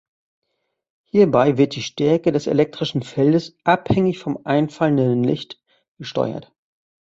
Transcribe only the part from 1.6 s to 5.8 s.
die Stärke des elektrischen Feldes abhängig vom einfallenden Licht